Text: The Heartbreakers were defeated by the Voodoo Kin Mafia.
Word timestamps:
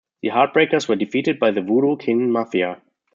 The 0.23 0.29
Heartbreakers 0.29 0.89
were 0.89 0.95
defeated 0.95 1.37
by 1.37 1.51
the 1.51 1.61
Voodoo 1.61 1.95
Kin 1.95 2.31
Mafia. 2.31 2.81